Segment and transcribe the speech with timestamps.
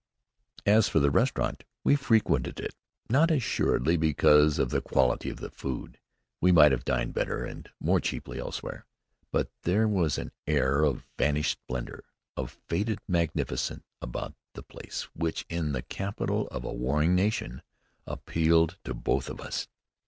[0.65, 2.73] As for the restaurant, we frequented it,
[3.07, 5.99] not assuredly because of the quality of the food.
[6.41, 8.87] We might have dined better and more cheaply elsewhere.
[9.31, 12.03] But there was an air of vanished splendor,
[12.35, 17.61] of faded magnificence, about the place which, in the capital of a warring nation,
[18.07, 19.67] appealed to both of us.